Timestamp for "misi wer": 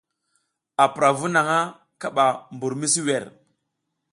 2.79-3.23